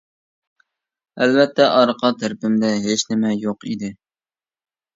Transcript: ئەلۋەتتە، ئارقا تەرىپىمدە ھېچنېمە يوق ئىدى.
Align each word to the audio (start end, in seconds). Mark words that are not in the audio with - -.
ئەلۋەتتە، 1.25 1.67
ئارقا 1.75 2.11
تەرىپىمدە 2.23 2.73
ھېچنېمە 2.89 3.37
يوق 3.45 3.71
ئىدى. 3.71 3.95